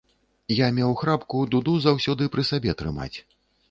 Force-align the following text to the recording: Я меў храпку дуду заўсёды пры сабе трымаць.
Я 0.59 0.69
меў 0.77 0.95
храпку 1.03 1.43
дуду 1.53 1.77
заўсёды 1.87 2.23
пры 2.37 2.51
сабе 2.53 2.71
трымаць. 2.85 3.17